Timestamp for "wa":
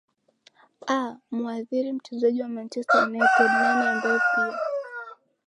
2.41-2.47